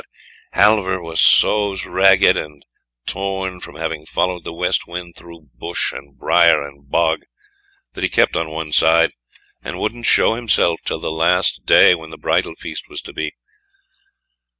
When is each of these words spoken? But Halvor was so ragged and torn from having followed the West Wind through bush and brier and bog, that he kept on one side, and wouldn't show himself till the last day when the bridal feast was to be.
But 0.01 0.07
Halvor 0.59 0.99
was 0.99 1.19
so 1.19 1.75
ragged 1.85 2.35
and 2.35 2.65
torn 3.05 3.59
from 3.59 3.75
having 3.75 4.07
followed 4.07 4.43
the 4.43 4.51
West 4.51 4.87
Wind 4.87 5.13
through 5.15 5.49
bush 5.53 5.91
and 5.93 6.17
brier 6.17 6.67
and 6.67 6.89
bog, 6.89 7.19
that 7.93 8.01
he 8.01 8.09
kept 8.09 8.35
on 8.35 8.49
one 8.49 8.71
side, 8.73 9.11
and 9.61 9.77
wouldn't 9.79 10.07
show 10.07 10.33
himself 10.33 10.79
till 10.83 10.99
the 11.01 11.11
last 11.11 11.67
day 11.67 11.93
when 11.93 12.09
the 12.09 12.17
bridal 12.17 12.55
feast 12.55 12.89
was 12.89 12.99
to 13.01 13.13
be. 13.13 13.35